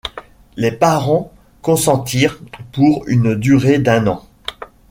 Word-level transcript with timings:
Les 0.57 0.71
parents 0.71 1.31
consentirent 1.61 2.39
pour 2.71 3.07
une 3.07 3.35
durée 3.35 3.77
d’un 3.77 4.07
an. 4.07 4.25